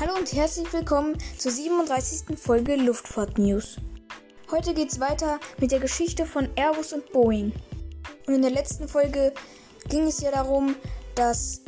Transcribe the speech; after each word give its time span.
Hallo 0.00 0.14
und 0.14 0.32
herzlich 0.32 0.72
willkommen 0.72 1.18
zur 1.36 1.52
37. 1.52 2.38
Folge 2.38 2.74
Luftfahrt 2.74 3.36
News. 3.36 3.76
Heute 4.50 4.72
geht's 4.72 4.98
weiter 4.98 5.38
mit 5.58 5.72
der 5.72 5.78
Geschichte 5.78 6.24
von 6.24 6.48
Airbus 6.56 6.94
und 6.94 7.12
Boeing. 7.12 7.52
Und 8.26 8.32
in 8.32 8.40
der 8.40 8.50
letzten 8.50 8.88
Folge 8.88 9.34
ging 9.90 10.04
es 10.04 10.22
ja 10.22 10.30
darum, 10.30 10.74
dass 11.16 11.60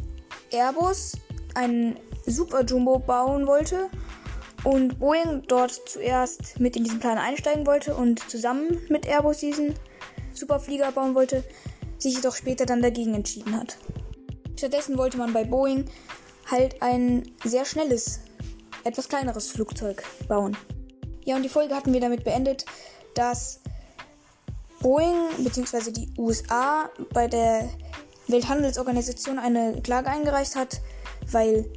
Airbus 0.51 1.13
einen 1.55 1.99
Super 2.25 2.65
Jumbo 2.65 3.01
bauen 3.01 3.47
wollte 3.47 3.91
und 4.65 4.99
Boeing 4.99 5.43
dort 5.47 5.83
zuerst 5.87 6.59
mit 6.59 6.75
in 6.75 6.85
diesen 6.85 7.01
Plan 7.01 7.19
einsteigen 7.19 7.67
wollte 7.67 7.95
und 7.95 8.19
zusammen 8.31 8.81
mit 8.89 9.05
Airbus 9.05 9.41
diesen 9.41 9.75
Superflieger 10.33 10.91
bauen 10.93 11.15
wollte, 11.15 11.45
sich 11.99 12.15
jedoch 12.15 12.35
später 12.35 12.65
dann 12.65 12.81
dagegen 12.81 13.13
entschieden 13.13 13.61
hat. 13.61 13.77
Stattdessen 14.57 14.97
wollte 14.97 15.19
man 15.19 15.35
bei 15.35 15.45
Boeing 15.45 15.85
halt 16.51 16.83
ein 16.83 17.31
sehr 17.45 17.65
schnelles, 17.65 18.21
etwas 18.85 19.09
kleineres 19.09 19.51
Flugzeug 19.51 20.03
bauen. 20.29 20.57
Ja, 21.25 21.37
und 21.37 21.43
die 21.43 21.49
Folge 21.49 21.75
hatten 21.75 21.93
wir 21.93 22.01
damit 22.01 22.25
beendet, 22.25 22.65
dass 23.15 23.61
Boeing 24.81 25.29
bzw. 25.39 25.93
die 25.93 26.13
USA 26.19 26.91
bei 27.13 27.29
der 27.29 27.69
Welthandelsorganisation 28.27 29.39
eine 29.39 29.81
Klage 29.83 30.09
eingereicht 30.09 30.57
hat, 30.57 30.81
weil 31.31 31.71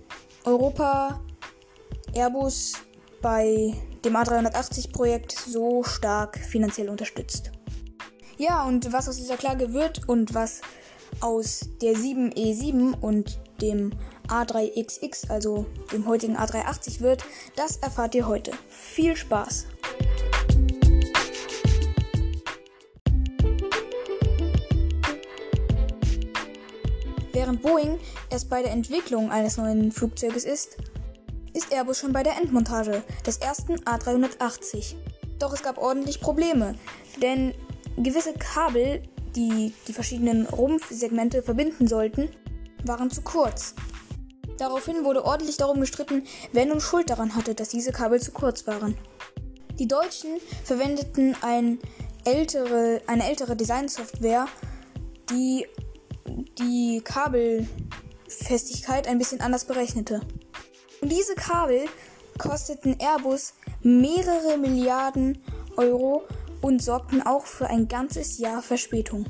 Europa 0.44 1.22
Airbus 2.14 2.74
bei 3.22 3.74
dem 4.04 4.16
A380-Projekt 4.16 5.32
so 5.32 5.84
stark 5.84 6.38
finanziell 6.38 6.90
unterstützt. 6.90 7.52
Ja, 8.38 8.64
und 8.66 8.92
was 8.92 9.08
aus 9.08 9.18
dieser 9.18 9.38
Klage 9.38 9.74
wird 9.74 10.08
und 10.08 10.34
was 10.34 10.62
aus 11.22 11.62
der 11.82 11.94
7E7 11.94 13.00
und 13.00 13.40
dem 13.62 13.92
A3XX, 14.28 15.30
also 15.30 15.66
dem 15.92 16.08
heutigen 16.08 16.38
A380 16.38 17.02
wird, 17.02 17.24
das 17.56 17.78
erfahrt 17.78 18.16
ihr 18.16 18.28
heute. 18.28 18.52
Viel 18.70 19.16
Spaß! 19.16 19.68
Während 27.34 27.62
Boeing 27.62 28.00
erst 28.30 28.50
bei 28.50 28.62
der 28.62 28.72
Entwicklung 28.72 29.30
eines 29.30 29.58
neuen 29.58 29.92
Flugzeuges 29.92 30.46
ist, 30.46 30.78
ist 31.54 31.72
Airbus 31.72 32.00
schon 32.00 32.14
bei 32.14 32.24
der 32.24 32.38
Endmontage 32.38 33.04
des 33.26 33.38
ersten 33.38 33.76
A380. 33.82 34.96
Doch 35.38 35.54
es 35.54 35.62
gab 35.62 35.78
ordentlich 35.78 36.22
Probleme, 36.22 36.76
denn 37.22 37.54
gewisse 37.98 38.34
Kabel, 38.34 39.04
die 39.36 39.74
die 39.88 39.94
verschiedenen 39.94 40.46
Rumpfsegmente 40.46 41.44
verbinden 41.44 41.88
sollten, 41.88 42.30
waren 42.86 43.12
zu 43.12 43.22
kurz. 43.22 43.76
Daraufhin 44.58 45.04
wurde 45.04 45.26
ordentlich 45.26 45.58
darum 45.58 45.82
gestritten, 45.82 46.24
wer 46.54 46.66
nun 46.66 46.80
Schuld 46.80 47.10
daran 47.10 47.36
hatte, 47.36 47.56
dass 47.56 47.70
diese 47.70 47.92
Kabel 47.92 48.22
zu 48.22 48.32
kurz 48.32 48.68
waren. 48.68 48.96
Die 49.80 49.88
Deutschen 49.88 50.40
verwendeten 50.64 51.36
ein 51.42 51.80
ältere, 52.24 53.02
eine 53.08 53.28
ältere 53.28 53.56
Designsoftware, 53.56 54.46
die 55.30 55.68
die 56.58 57.02
Kabelfestigkeit 57.04 59.08
ein 59.08 59.18
bisschen 59.18 59.42
anders 59.42 59.66
berechnete. 59.66 60.22
Und 61.02 61.12
diese 61.12 61.36
Kabel 61.36 61.86
kosteten 62.38 62.98
Airbus 63.00 63.54
mehrere 63.82 64.58
Milliarden 64.58 65.44
Euro 65.78 66.24
und 66.62 66.82
sorgten 66.82 67.22
auch 67.22 67.46
für 67.46 67.68
ein 67.68 67.88
ganzes 67.88 68.38
Jahr 68.38 68.62
Verspätung. 68.62 69.26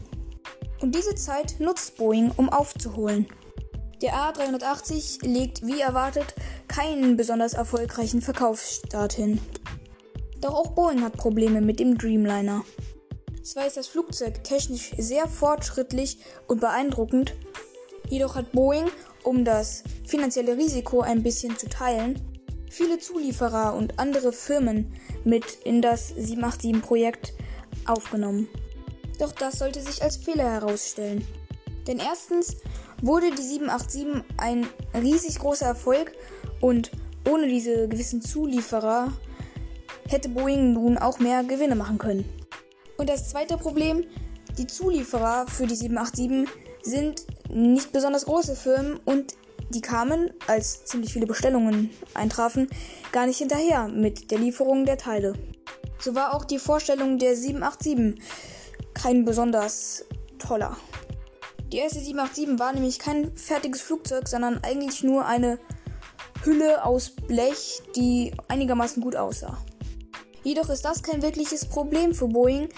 Und 0.81 0.96
diese 0.96 1.16
Zeit 1.16 1.56
nutzt 1.59 1.98
Boeing, 1.98 2.31
um 2.38 2.50
aufzuholen. 2.50 3.28
Der 4.02 4.14
A380 4.14 5.26
legt 5.26 5.66
wie 5.66 5.80
erwartet 5.80 6.36
keinen 6.68 7.16
besonders 7.16 7.54
erfolgreichen 7.54 8.22
Verkaufsstart 8.22 9.14
hin. 9.14 9.40
Doch 10.42 10.54
auch 10.54 10.72
Boeing 10.72 11.02
hat 11.02 11.14
Probleme 11.14 11.62
mit 11.62 11.80
dem 11.80 11.97
Dreamliner. 11.97 12.64
Zwar 13.42 13.68
ist 13.68 13.78
das 13.78 13.88
Flugzeug 13.88 14.44
technisch 14.44 14.92
sehr 14.97 15.28
fortschrittlich 15.28 16.18
und 16.47 16.59
beeindruckend, 16.59 17.36
jedoch 18.09 18.36
hat 18.36 18.52
Boeing, 18.52 18.90
um 19.24 19.46
das 19.46 19.84
finanzielle 20.06 20.58
Risiko 20.58 21.02
ein 21.02 21.24
bisschen 21.24 21.58
zu 21.58 21.69
teilen, 21.69 22.19
viele 22.69 23.00
Zulieferer 23.00 23.75
und 23.75 24.00
andere 24.00 24.34
Firmen 24.34 24.94
mit 25.24 25.59
in 25.64 25.81
das 25.81 26.14
787-Projekt 26.16 27.34
aufgenommen. 27.86 28.50
Doch 29.19 29.31
das 29.31 29.59
sollte 29.59 29.81
sich 29.81 30.03
als 30.03 30.18
Fehler 30.18 30.52
herausstellen. 30.52 31.25
Denn 31.88 32.00
erstens 32.00 32.58
wurde 33.01 33.31
die 33.31 33.41
787 33.41 34.23
ein 34.38 34.67
riesig 34.94 35.39
großer 35.39 35.66
Erfolg 35.66 36.13
und 36.61 36.91
ohne 37.29 37.47
diese 37.47 37.88
gewissen 37.88 38.22
Zulieferer 38.22 39.11
hätte 40.07 40.29
Boeing 40.29 40.73
nun 40.73 40.97
auch 40.97 41.19
mehr 41.19 41.44
Gewinne 41.44 41.75
machen 41.75 41.97
können. 41.97 42.25
Und 42.97 43.09
das 43.09 43.29
zweite 43.29 43.57
Problem, 43.57 44.06
die 44.57 44.67
Zulieferer 44.67 45.47
für 45.47 45.67
die 45.67 45.75
787 45.75 46.47
sind 46.83 47.25
nicht 47.50 47.91
besonders 47.91 48.25
große 48.25 48.56
Firmen 48.56 49.00
und 49.06 49.35
die 49.69 49.81
kamen, 49.81 50.31
als 50.47 50.85
ziemlich 50.85 51.12
viele 51.13 51.25
Bestellungen 51.25 51.89
eintrafen, 52.13 52.69
gar 53.12 53.25
nicht 53.25 53.39
hinterher 53.39 53.88
mit 53.88 54.29
der 54.31 54.38
Lieferung 54.38 54.85
der 54.85 54.97
Teile. 54.97 55.33
So 56.00 56.13
war 56.13 56.33
auch 56.33 56.45
die 56.45 56.59
Vorstellung 56.59 57.17
der 57.17 57.35
787 57.35 58.22
kein 58.94 59.25
besonders 59.25 60.06
toller. 60.38 60.77
Die 61.72 61.78
erste 61.78 62.00
787 62.00 62.59
war 62.59 62.74
nämlich 62.74 63.00
kein 63.00 63.36
fertiges 63.36 63.81
Flugzeug, 63.81 64.28
sondern 64.28 64.64
eigentlich 64.64 65.03
nur 65.03 65.26
eine 65.26 65.59
Hülle 66.44 66.86
aus 66.86 67.09
Blech, 67.09 67.81
die 67.96 68.34
einigermaßen 68.48 69.02
gut 69.02 69.16
aussah. 69.16 69.58
Jedoch 70.44 70.70
ist 70.70 70.86
das 70.86 71.02
kein 71.02 71.24
wirkliches 71.24 71.66
Problem 71.66 72.14
für 72.14 72.28
Boeing, 72.28 72.70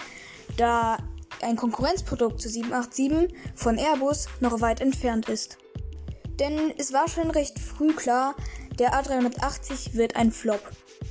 da 0.56 0.96
ein 1.42 1.56
Konkurrenzprodukt 1.56 2.40
zu 2.40 2.48
787 2.48 3.36
von 3.54 3.76
Airbus 3.76 4.26
noch 4.40 4.60
weit 4.62 4.80
entfernt 4.80 5.28
ist. 5.28 5.58
Denn 6.40 6.72
es 6.78 6.92
war 6.92 7.08
schon 7.08 7.30
recht 7.30 7.58
früh 7.58 7.92
klar, 7.92 8.34
der 8.78 8.94
A380 8.94 9.94
wird 9.94 10.16
ein 10.16 10.32
Flop. 10.32 10.62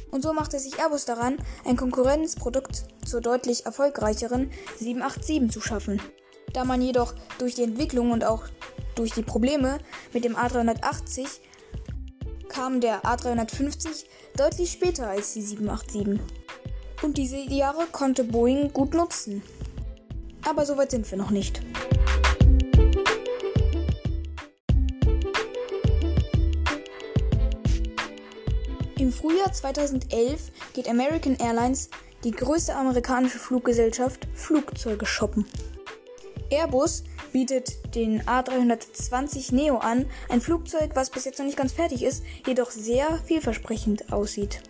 Und 0.10 0.24
so 0.24 0.34
machte 0.34 0.58
sich 0.58 0.80
Airbus 0.80 1.06
daran, 1.06 1.38
ein 1.66 1.76
Konkurrenzprodukt 1.76 2.86
zur 3.06 3.22
deutlich 3.22 3.66
erfolgreicheren 3.66 4.52
787 4.80 5.52
zu 5.52 5.62
schaffen. 5.62 6.02
Da 6.58 6.64
man 6.64 6.82
jedoch 6.82 7.14
durch 7.38 7.54
die 7.54 7.62
Entwicklung 7.62 8.10
und 8.10 8.24
auch 8.24 8.46
durch 8.96 9.12
die 9.12 9.22
Probleme 9.22 9.78
mit 10.12 10.26
dem 10.26 10.36
A380 10.36 11.28
kam 12.50 12.82
der 12.82 13.04
A350 13.04 14.06
deutlich 14.36 14.72
später 14.72 15.08
als 15.08 15.34
die 15.34 15.44
787. 15.44 16.20
Und 17.04 17.20
diese 17.20 17.38
Jahre 17.38 17.86
konnte 17.92 18.24
Boeing 18.24 18.74
gut 18.74 18.96
nutzen. 18.96 19.44
Aber 20.50 20.66
so 20.66 20.76
weit 20.78 20.90
sind 20.90 21.12
wir 21.12 21.20
noch 21.20 21.30
nicht. 21.30 21.62
Im 28.98 29.12
Frühjahr 29.12 29.54
2011 29.54 30.52
geht 30.74 30.90
American 30.90 31.36
Airlines, 31.36 31.92
die 32.24 32.32
größte 32.32 32.74
amerikanische 32.74 33.38
Fluggesellschaft, 33.38 34.28
Flugzeuge 34.34 35.06
shoppen. 35.06 35.46
Airbus 36.50 37.04
bietet 37.32 37.96
den 37.96 38.22
A320 38.24 39.54
Neo 39.54 39.78
an, 39.78 40.06
ein 40.30 40.42
Flugzeug, 40.42 40.92
was 40.96 41.10
bis 41.10 41.26
jetzt 41.26 41.40
noch 41.40 41.46
nicht 41.46 41.58
ganz 41.58 41.74
fertig 41.74 42.04
ist, 42.04 42.24
jedoch 42.46 42.72
sehr 42.72 43.20
vielversprechend 43.26 44.12
aussieht. 44.12 44.62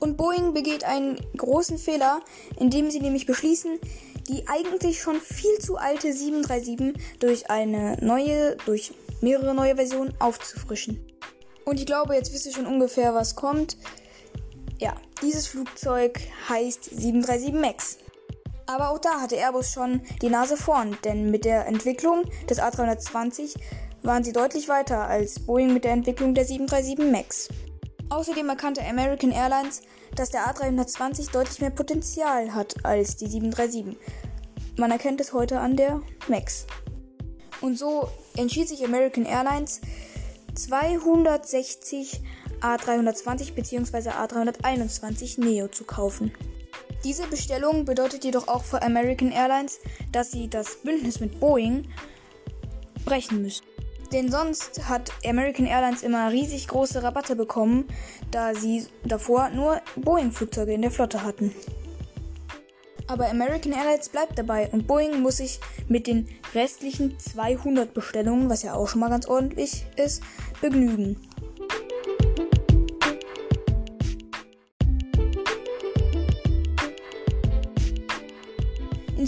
Und 0.00 0.16
Boeing 0.16 0.54
begeht 0.54 0.84
einen 0.84 1.16
großen 1.36 1.78
Fehler, 1.78 2.20
indem 2.58 2.90
sie 2.90 3.00
nämlich 3.00 3.26
beschließen, 3.26 3.78
die 4.28 4.46
eigentlich 4.46 5.00
schon 5.00 5.20
viel 5.20 5.58
zu 5.58 5.76
alte 5.76 6.12
737 6.12 7.18
durch 7.18 7.50
eine 7.50 7.96
neue, 8.00 8.56
durch 8.66 8.92
mehrere 9.20 9.54
neue 9.54 9.74
Versionen 9.76 10.14
aufzufrischen. 10.20 11.04
Und 11.64 11.80
ich 11.80 11.86
glaube, 11.86 12.14
jetzt 12.14 12.32
wisst 12.32 12.46
ihr 12.46 12.52
schon 12.52 12.66
ungefähr, 12.66 13.14
was 13.14 13.34
kommt. 13.34 13.76
Ja, 14.78 14.94
dieses 15.22 15.48
Flugzeug 15.48 16.20
heißt 16.48 16.84
737 16.84 17.52
MAX. 17.52 17.98
Aber 18.68 18.90
auch 18.90 18.98
da 18.98 19.22
hatte 19.22 19.36
Airbus 19.36 19.72
schon 19.72 20.02
die 20.20 20.28
Nase 20.28 20.58
vorn, 20.58 20.98
denn 21.02 21.30
mit 21.30 21.46
der 21.46 21.66
Entwicklung 21.66 22.24
des 22.50 22.60
A320 22.60 23.56
waren 24.02 24.22
sie 24.22 24.32
deutlich 24.32 24.68
weiter 24.68 25.08
als 25.08 25.40
Boeing 25.40 25.72
mit 25.72 25.84
der 25.84 25.92
Entwicklung 25.92 26.34
der 26.34 26.44
737 26.44 27.10
MAX. 27.10 27.48
Außerdem 28.10 28.46
erkannte 28.46 28.84
American 28.84 29.32
Airlines, 29.32 29.80
dass 30.16 30.28
der 30.28 30.46
A320 30.46 31.32
deutlich 31.32 31.60
mehr 31.62 31.70
Potenzial 31.70 32.54
hat 32.54 32.84
als 32.84 33.16
die 33.16 33.26
737. 33.26 33.96
Man 34.76 34.90
erkennt 34.90 35.22
es 35.22 35.32
heute 35.32 35.60
an 35.60 35.76
der 35.76 36.02
MAX. 36.28 36.66
Und 37.62 37.78
so 37.78 38.08
entschied 38.36 38.68
sich 38.68 38.84
American 38.84 39.24
Airlines, 39.24 39.80
260 40.54 42.20
A320 42.60 43.54
bzw. 43.54 44.10
A321 44.10 45.40
Neo 45.40 45.68
zu 45.68 45.84
kaufen. 45.84 46.32
Diese 47.04 47.26
Bestellung 47.28 47.84
bedeutet 47.84 48.24
jedoch 48.24 48.48
auch 48.48 48.64
für 48.64 48.82
American 48.82 49.30
Airlines, 49.30 49.80
dass 50.10 50.30
sie 50.30 50.48
das 50.48 50.76
Bündnis 50.82 51.20
mit 51.20 51.38
Boeing 51.38 51.86
brechen 53.04 53.42
müssen. 53.42 53.64
Denn 54.12 54.30
sonst 54.30 54.88
hat 54.88 55.12
American 55.24 55.66
Airlines 55.66 56.02
immer 56.02 56.30
riesig 56.30 56.66
große 56.68 57.02
Rabatte 57.02 57.36
bekommen, 57.36 57.86
da 58.30 58.54
sie 58.54 58.86
davor 59.04 59.50
nur 59.50 59.80
Boeing-Flugzeuge 59.96 60.72
in 60.72 60.82
der 60.82 60.90
Flotte 60.90 61.22
hatten. 61.22 61.54
Aber 63.06 63.28
American 63.28 63.72
Airlines 63.72 64.08
bleibt 64.08 64.38
dabei 64.38 64.68
und 64.70 64.86
Boeing 64.86 65.20
muss 65.20 65.38
sich 65.38 65.60
mit 65.88 66.06
den 66.06 66.28
restlichen 66.54 67.18
200 67.18 67.94
Bestellungen, 67.94 68.50
was 68.50 68.62
ja 68.62 68.74
auch 68.74 68.88
schon 68.88 69.00
mal 69.00 69.08
ganz 69.08 69.26
ordentlich 69.26 69.86
ist, 69.96 70.22
begnügen. 70.60 71.16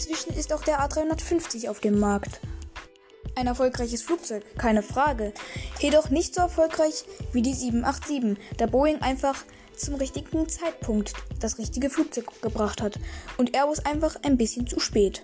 Inzwischen 0.00 0.32
ist 0.32 0.55
auch 0.55 0.62
der 0.62 0.81
A350 0.81 1.69
auf 1.69 1.81
dem 1.81 2.00
Markt. 2.00 2.41
Ein 3.35 3.47
erfolgreiches 3.47 4.00
Flugzeug, 4.00 4.43
keine 4.56 4.82
Frage. 4.82 5.35
Jedoch 5.79 6.08
nicht 6.08 6.35
so 6.35 6.41
erfolgreich 6.41 7.05
wie 7.35 7.43
die 7.43 7.52
787, 7.52 8.38
da 8.56 8.64
Boeing 8.64 9.02
einfach 9.02 9.44
zum 9.76 9.97
richtigen 9.97 10.49
Zeitpunkt 10.49 11.12
das 11.38 11.58
richtige 11.58 11.91
Flugzeug 11.91 12.41
gebracht 12.41 12.81
hat 12.81 12.99
und 13.37 13.55
Airbus 13.55 13.85
einfach 13.85 14.17
ein 14.23 14.38
bisschen 14.38 14.67
zu 14.67 14.81
spät. 14.81 15.23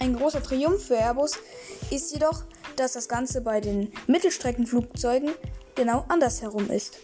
Ein 0.00 0.16
großer 0.16 0.42
Triumph 0.42 0.86
für 0.88 0.96
Airbus 0.96 1.38
ist 1.92 2.12
jedoch, 2.12 2.42
dass 2.74 2.94
das 2.94 3.08
Ganze 3.08 3.42
bei 3.42 3.60
den 3.60 3.92
Mittelstreckenflugzeugen 4.08 5.30
genau 5.76 6.04
andersherum 6.08 6.68
ist. 6.68 6.98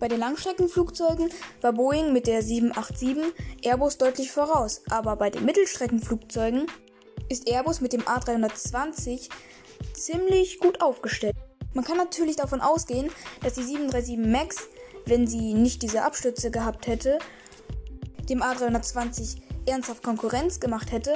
Bei 0.00 0.08
den 0.08 0.18
Langstreckenflugzeugen 0.18 1.28
war 1.60 1.74
Boeing 1.74 2.14
mit 2.14 2.26
der 2.26 2.42
787 2.42 3.34
Airbus 3.62 3.98
deutlich 3.98 4.32
voraus, 4.32 4.80
aber 4.88 5.14
bei 5.16 5.28
den 5.28 5.44
Mittelstreckenflugzeugen 5.44 6.66
ist 7.28 7.46
Airbus 7.46 7.82
mit 7.82 7.92
dem 7.92 8.00
A320 8.00 9.28
ziemlich 9.92 10.58
gut 10.58 10.80
aufgestellt. 10.80 11.36
Man 11.74 11.84
kann 11.84 11.98
natürlich 11.98 12.36
davon 12.36 12.62
ausgehen, 12.62 13.10
dass 13.42 13.52
die 13.52 13.62
737 13.62 14.16
MAX, 14.16 14.56
wenn 15.04 15.26
sie 15.26 15.52
nicht 15.52 15.82
diese 15.82 16.02
Abstürze 16.02 16.50
gehabt 16.50 16.86
hätte, 16.86 17.18
dem 18.30 18.42
A320 18.42 19.36
ernsthaft 19.66 20.02
Konkurrenz 20.02 20.60
gemacht 20.60 20.92
hätte. 20.92 21.12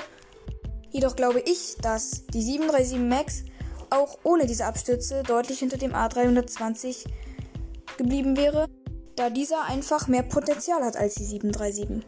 Jedoch 0.91 1.17
glaube 1.17 1.41
ich, 1.41 1.77
dass 1.81 2.27
die 2.27 2.43
737 2.43 2.99
MAX 2.99 3.45
auch 3.89 4.19
ohne 4.25 4.45
diese 4.45 4.67
Abstürze 4.67 5.23
deutlich 5.23 5.61
hinter 5.61 5.79
dem 5.79 5.95
A320 5.95 7.07
geblieben 7.97 8.37
wäre, 8.37 8.69
da 9.17 9.31
dieser 9.31 9.65
einfach 9.65 10.09
mehr 10.09 10.23
Potenzial 10.23 10.83
hat 10.83 10.97
als 10.97 11.15
die 11.15 11.25
737. 11.25 12.05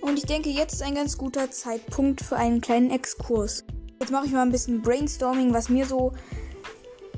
Und 0.00 0.18
ich 0.18 0.26
denke, 0.26 0.50
jetzt 0.50 0.74
ist 0.74 0.82
ein 0.82 0.94
ganz 0.94 1.16
guter 1.16 1.50
Zeitpunkt 1.50 2.20
für 2.20 2.36
einen 2.36 2.60
kleinen 2.60 2.90
Exkurs. 2.90 3.64
Jetzt 4.00 4.12
mache 4.12 4.26
ich 4.26 4.32
mal 4.32 4.42
ein 4.42 4.52
bisschen 4.52 4.82
Brainstorming, 4.82 5.54
was 5.54 5.68
mir 5.68 5.86
so 5.86 6.12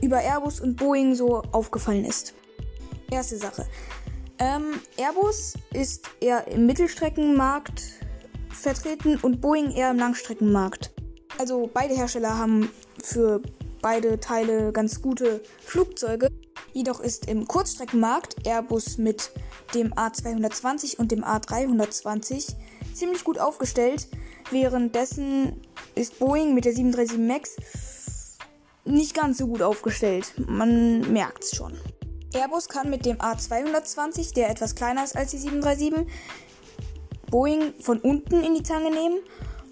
über 0.00 0.20
Airbus 0.20 0.60
und 0.60 0.76
Boeing 0.76 1.14
so 1.14 1.42
aufgefallen 1.50 2.04
ist. 2.04 2.34
Erste 3.10 3.36
Sache. 3.36 3.66
Ähm, 4.38 4.80
Airbus 4.96 5.54
ist 5.72 6.08
eher 6.20 6.46
im 6.48 6.66
Mittelstreckenmarkt 6.66 7.82
vertreten 8.50 9.16
und 9.22 9.40
Boeing 9.40 9.70
eher 9.70 9.90
im 9.90 9.98
Langstreckenmarkt. 9.98 10.93
Also 11.38 11.68
beide 11.72 11.94
Hersteller 11.94 12.38
haben 12.38 12.70
für 13.02 13.40
beide 13.82 14.20
Teile 14.20 14.72
ganz 14.72 15.02
gute 15.02 15.42
Flugzeuge. 15.60 16.28
Jedoch 16.72 17.00
ist 17.00 17.28
im 17.28 17.46
Kurzstreckenmarkt 17.46 18.46
Airbus 18.46 18.98
mit 18.98 19.30
dem 19.74 19.92
A220 19.92 20.98
und 20.98 21.12
dem 21.12 21.24
A320 21.24 22.54
ziemlich 22.94 23.24
gut 23.24 23.38
aufgestellt. 23.38 24.08
Währenddessen 24.50 25.60
ist 25.94 26.18
Boeing 26.18 26.54
mit 26.54 26.64
der 26.64 26.72
737 26.72 27.18
MAX 27.18 28.38
nicht 28.84 29.14
ganz 29.14 29.38
so 29.38 29.46
gut 29.46 29.62
aufgestellt. 29.62 30.34
Man 30.46 31.12
merkt 31.12 31.44
es 31.44 31.56
schon. 31.56 31.72
Airbus 32.34 32.68
kann 32.68 32.90
mit 32.90 33.06
dem 33.06 33.18
A220, 33.18 34.34
der 34.34 34.50
etwas 34.50 34.74
kleiner 34.74 35.04
ist 35.04 35.16
als 35.16 35.30
die 35.30 35.38
737, 35.38 36.06
Boeing 37.30 37.74
von 37.80 37.98
unten 38.00 38.42
in 38.42 38.54
die 38.54 38.62
Zange 38.62 38.90
nehmen 38.90 39.18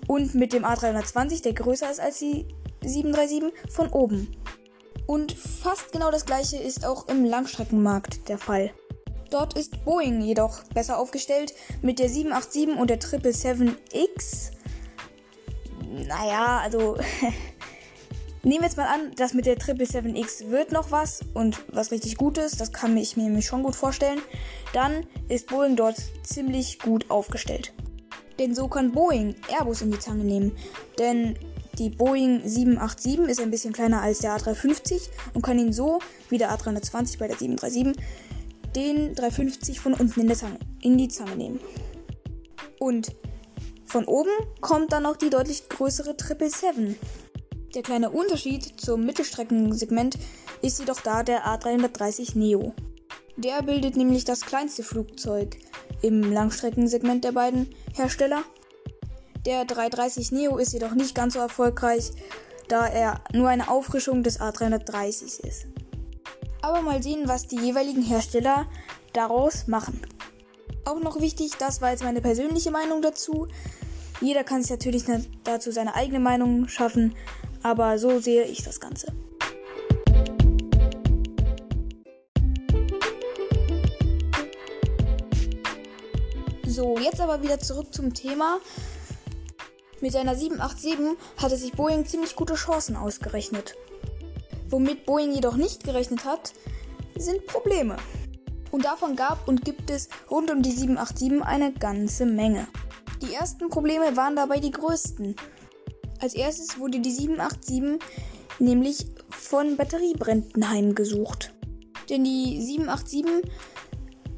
und 0.06 0.34
mit 0.34 0.52
dem 0.52 0.64
A320, 0.64 1.42
der 1.42 1.52
größer 1.54 1.90
ist 1.90 2.00
als 2.00 2.18
die 2.18 2.46
737, 2.84 3.52
von 3.70 3.88
oben. 3.88 4.36
Und 5.06 5.32
fast 5.32 5.92
genau 5.92 6.10
das 6.10 6.26
gleiche 6.26 6.56
ist 6.56 6.84
auch 6.84 7.08
im 7.08 7.24
Langstreckenmarkt 7.24 8.28
der 8.28 8.38
Fall. 8.38 8.72
Dort 9.30 9.56
ist 9.56 9.84
Boeing 9.84 10.20
jedoch 10.20 10.62
besser 10.74 10.98
aufgestellt 10.98 11.54
mit 11.80 11.98
der 11.98 12.08
787 12.08 12.78
und 12.78 12.90
der 12.90 13.00
777X. 13.00 14.50
Naja, 16.06 16.60
also 16.62 16.96
Nehmen 18.44 18.62
wir 18.62 18.66
jetzt 18.66 18.76
mal 18.76 18.88
an, 18.88 19.12
das 19.14 19.34
mit 19.34 19.46
der 19.46 19.56
777X 19.56 20.50
wird 20.50 20.72
noch 20.72 20.90
was 20.90 21.20
und 21.32 21.62
was 21.68 21.92
richtig 21.92 22.16
Gutes, 22.16 22.56
das 22.56 22.72
kann 22.72 22.96
ich 22.96 23.16
mir 23.16 23.40
schon 23.40 23.62
gut 23.62 23.76
vorstellen. 23.76 24.20
Dann 24.72 25.06
ist 25.28 25.46
Boeing 25.46 25.76
dort 25.76 25.94
ziemlich 26.24 26.80
gut 26.80 27.08
aufgestellt. 27.08 27.72
Denn 28.42 28.56
so 28.56 28.66
kann 28.66 28.90
Boeing 28.90 29.36
Airbus 29.56 29.82
in 29.82 29.92
die 29.92 30.00
Zange 30.00 30.24
nehmen. 30.24 30.50
Denn 30.98 31.38
die 31.78 31.90
Boeing 31.90 32.40
787 32.44 33.20
ist 33.30 33.40
ein 33.40 33.52
bisschen 33.52 33.72
kleiner 33.72 34.02
als 34.02 34.18
der 34.18 34.36
A350 34.36 35.10
und 35.32 35.42
kann 35.42 35.60
ihn 35.60 35.72
so, 35.72 36.00
wie 36.28 36.38
der 36.38 36.50
A320 36.50 37.20
bei 37.20 37.28
der 37.28 37.36
737, 37.36 38.04
den 38.74 39.14
350 39.14 39.78
von 39.78 39.94
unten 39.94 40.22
in, 40.22 40.34
Zange, 40.34 40.58
in 40.80 40.98
die 40.98 41.06
Zange 41.06 41.36
nehmen. 41.36 41.60
Und 42.80 43.14
von 43.86 44.06
oben 44.06 44.30
kommt 44.60 44.92
dann 44.92 45.04
noch 45.04 45.16
die 45.16 45.30
deutlich 45.30 45.68
größere 45.68 46.16
777. 46.20 46.96
Der 47.76 47.82
kleine 47.82 48.10
Unterschied 48.10 48.80
zum 48.80 49.06
Mittelstreckensegment 49.06 50.18
ist 50.62 50.80
jedoch 50.80 51.00
da 51.00 51.22
der 51.22 51.46
A330 51.46 52.36
Neo. 52.36 52.74
Der 53.36 53.62
bildet 53.62 53.96
nämlich 53.96 54.24
das 54.24 54.40
kleinste 54.40 54.82
Flugzeug 54.82 55.58
im 56.00 56.32
Langstreckensegment 56.32 57.24
der 57.24 57.32
beiden 57.32 57.68
Hersteller. 57.94 58.42
Der 59.44 59.64
330 59.64 60.32
Neo 60.32 60.56
ist 60.56 60.72
jedoch 60.72 60.92
nicht 60.94 61.14
ganz 61.14 61.34
so 61.34 61.40
erfolgreich, 61.40 62.12
da 62.68 62.86
er 62.86 63.20
nur 63.32 63.48
eine 63.48 63.68
Auffrischung 63.68 64.22
des 64.22 64.40
A330 64.40 65.44
ist. 65.44 65.66
Aber 66.62 66.80
mal 66.80 67.02
sehen, 67.02 67.26
was 67.26 67.48
die 67.48 67.58
jeweiligen 67.58 68.02
Hersteller 68.02 68.66
daraus 69.12 69.66
machen. 69.66 70.00
Auch 70.84 71.00
noch 71.00 71.20
wichtig, 71.20 71.52
das 71.58 71.80
war 71.80 71.90
jetzt 71.90 72.04
meine 72.04 72.20
persönliche 72.20 72.70
Meinung 72.70 73.02
dazu. 73.02 73.48
Jeder 74.20 74.44
kann 74.44 74.62
sich 74.62 74.70
natürlich 74.70 75.04
dazu 75.44 75.72
seine 75.72 75.94
eigene 75.94 76.20
Meinung 76.20 76.68
schaffen, 76.68 77.14
aber 77.62 77.98
so 77.98 78.20
sehe 78.20 78.44
ich 78.44 78.62
das 78.62 78.80
Ganze. 78.80 79.08
So, 86.72 86.96
jetzt 86.96 87.20
aber 87.20 87.42
wieder 87.42 87.58
zurück 87.58 87.92
zum 87.92 88.14
Thema. 88.14 88.58
Mit 90.00 90.12
seiner 90.12 90.34
787 90.34 91.18
hatte 91.36 91.58
sich 91.58 91.72
Boeing 91.72 92.06
ziemlich 92.06 92.34
gute 92.34 92.54
Chancen 92.54 92.96
ausgerechnet. 92.96 93.74
Womit 94.70 95.04
Boeing 95.04 95.34
jedoch 95.34 95.56
nicht 95.56 95.84
gerechnet 95.84 96.24
hat, 96.24 96.54
sind 97.14 97.46
Probleme. 97.46 97.98
Und 98.70 98.86
davon 98.86 99.16
gab 99.16 99.46
und 99.46 99.66
gibt 99.66 99.90
es 99.90 100.08
rund 100.30 100.50
um 100.50 100.62
die 100.62 100.70
787 100.70 101.42
eine 101.42 101.74
ganze 101.74 102.24
Menge. 102.24 102.66
Die 103.20 103.34
ersten 103.34 103.68
Probleme 103.68 104.16
waren 104.16 104.34
dabei 104.34 104.58
die 104.58 104.70
größten. 104.70 105.36
Als 106.20 106.32
erstes 106.32 106.78
wurde 106.78 107.00
die 107.00 107.12
787 107.12 108.00
nämlich 108.60 109.08
von 109.28 109.76
Batteriebränden 109.76 110.70
heimgesucht. 110.70 111.52
Denn 112.08 112.24
die 112.24 112.62
787 112.62 113.26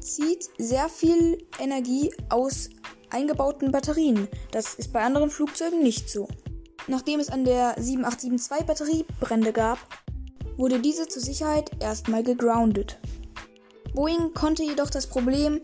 zieht 0.05 0.49
sehr 0.57 0.87
viel 0.87 1.45
Energie 1.59 2.13
aus 2.29 2.69
eingebauten 3.09 3.71
Batterien. 3.71 4.27
Das 4.51 4.75
ist 4.75 4.93
bei 4.93 5.01
anderen 5.01 5.29
Flugzeugen 5.29 5.81
nicht 5.81 6.09
so. 6.09 6.27
Nachdem 6.87 7.19
es 7.19 7.29
an 7.29 7.45
der 7.45 7.75
787 7.77 8.39
zwei 8.39 8.63
Batteriebrände 8.63 9.51
gab, 9.51 9.79
wurde 10.57 10.79
diese 10.79 11.07
zur 11.07 11.21
Sicherheit 11.21 11.71
erstmal 11.81 12.23
gegroundet. 12.23 12.99
Boeing 13.93 14.33
konnte 14.33 14.63
jedoch 14.63 14.89
das 14.89 15.07
Problem 15.07 15.61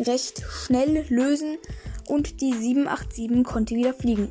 recht 0.00 0.42
schnell 0.42 1.06
lösen 1.08 1.58
und 2.08 2.40
die 2.40 2.52
787 2.52 3.44
konnte 3.44 3.76
wieder 3.76 3.94
fliegen. 3.94 4.28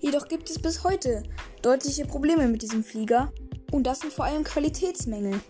Jedoch 0.00 0.28
gibt 0.28 0.48
es 0.50 0.60
bis 0.60 0.84
heute 0.84 1.24
deutliche 1.62 2.04
Probleme 2.04 2.46
mit 2.46 2.62
diesem 2.62 2.84
Flieger 2.84 3.32
und 3.72 3.84
das 3.86 4.00
sind 4.00 4.12
vor 4.12 4.26
allem 4.26 4.44
Qualitätsmängel. 4.44 5.40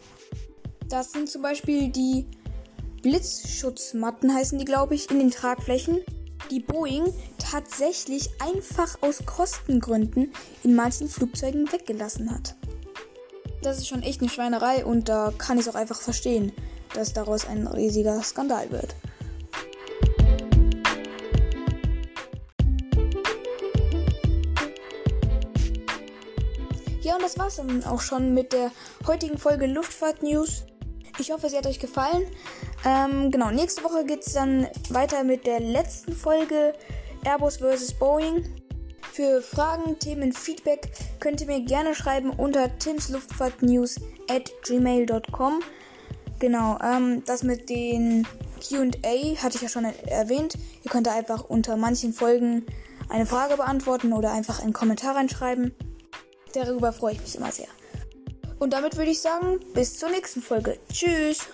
Das 0.88 1.12
sind 1.12 1.28
zum 1.28 1.42
Beispiel 1.42 1.88
die 1.88 2.26
Blitzschutzmatten 3.06 4.34
heißen 4.34 4.58
die, 4.58 4.64
glaube 4.64 4.96
ich, 4.96 5.08
in 5.12 5.20
den 5.20 5.30
Tragflächen, 5.30 6.00
die 6.50 6.58
Boeing 6.58 7.04
tatsächlich 7.38 8.30
einfach 8.40 9.00
aus 9.00 9.24
Kostengründen 9.24 10.32
in 10.64 10.74
manchen 10.74 11.08
Flugzeugen 11.08 11.70
weggelassen 11.70 12.34
hat. 12.34 12.56
Das 13.62 13.78
ist 13.78 13.86
schon 13.86 14.02
echt 14.02 14.22
eine 14.22 14.28
Schweinerei 14.28 14.84
und 14.84 15.08
da 15.08 15.32
kann 15.38 15.56
ich 15.56 15.68
es 15.68 15.72
auch 15.72 15.78
einfach 15.78 16.00
verstehen, 16.00 16.50
dass 16.94 17.12
daraus 17.12 17.46
ein 17.46 17.68
riesiger 17.68 18.20
Skandal 18.24 18.72
wird. 18.72 18.96
Ja, 27.02 27.14
und 27.14 27.22
das 27.22 27.38
war's 27.38 27.54
dann 27.54 27.84
auch 27.84 28.00
schon 28.00 28.34
mit 28.34 28.52
der 28.52 28.72
heutigen 29.06 29.38
Folge 29.38 29.66
Luftfahrt 29.66 30.24
News. 30.24 30.64
Ich 31.20 31.30
hoffe, 31.30 31.48
sie 31.48 31.56
hat 31.56 31.68
euch 31.68 31.78
gefallen. 31.78 32.26
Ähm, 32.86 33.32
genau, 33.32 33.50
nächste 33.50 33.82
Woche 33.82 34.04
geht's 34.04 34.32
dann 34.32 34.68
weiter 34.90 35.24
mit 35.24 35.44
der 35.44 35.58
letzten 35.58 36.12
Folge 36.14 36.72
Airbus 37.24 37.56
vs. 37.56 37.94
Boeing. 37.94 38.44
Für 39.12 39.42
Fragen, 39.42 39.98
Themen, 39.98 40.32
Feedback 40.32 40.92
könnt 41.18 41.40
ihr 41.40 41.48
mir 41.48 41.62
gerne 41.62 41.96
schreiben 41.96 42.30
unter 42.30 42.78
timsluftfahrtnews 42.78 43.96
at 44.30 44.52
gmail.com. 44.62 45.62
Genau, 46.38 46.78
ähm, 46.80 47.24
das 47.24 47.42
mit 47.42 47.68
den 47.70 48.24
QA 48.60 49.42
hatte 49.42 49.56
ich 49.56 49.62
ja 49.62 49.68
schon 49.68 49.84
erwähnt. 49.84 50.56
Ihr 50.84 50.90
könnt 50.90 51.08
da 51.08 51.14
einfach 51.14 51.42
unter 51.44 51.76
manchen 51.76 52.12
Folgen 52.12 52.66
eine 53.08 53.26
Frage 53.26 53.56
beantworten 53.56 54.12
oder 54.12 54.30
einfach 54.30 54.62
einen 54.62 54.72
Kommentar 54.72 55.16
reinschreiben. 55.16 55.74
Darüber 56.54 56.92
freue 56.92 57.14
ich 57.14 57.20
mich 57.20 57.34
immer 57.34 57.50
sehr. 57.50 57.68
Und 58.60 58.72
damit 58.72 58.96
würde 58.96 59.10
ich 59.10 59.20
sagen, 59.20 59.58
bis 59.74 59.98
zur 59.98 60.10
nächsten 60.10 60.40
Folge. 60.40 60.78
Tschüss! 60.92 61.48